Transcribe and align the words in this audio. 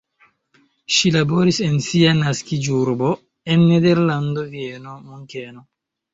Ŝi 0.95 1.11
laboris 1.15 1.59
en 1.65 1.77
sia 1.87 2.13
naskiĝurbo, 2.21 3.13
en 3.57 3.67
Nederlando, 3.75 4.49
Vieno, 4.57 4.97
Munkeno. 5.13 5.65